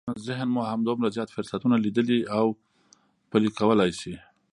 ذهن 0.27 0.47
مو 0.53 0.61
همدومره 0.71 1.09
زیات 1.15 1.29
فرصتونه 1.35 1.75
ليدلی 1.83 2.19
او 2.37 2.45
پلي 3.31 3.49
کولای 3.59 3.91
شي. 3.99 4.13